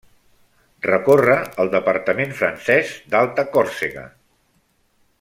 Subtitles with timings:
[0.85, 4.11] Recorre el departament francès d'Alta Còrsega.